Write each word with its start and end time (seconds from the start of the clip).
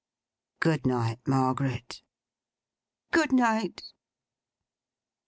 'Good 0.59 0.87
night, 0.87 1.19
Margaret.' 1.27 2.01
'Good 3.11 3.31
night! 3.31 3.83